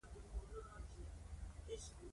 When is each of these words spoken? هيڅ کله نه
هيڅ 1.65 1.83
کله 1.91 2.01
نه 2.03 2.09